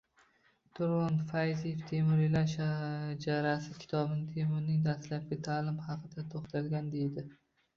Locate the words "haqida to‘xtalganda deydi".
5.91-7.29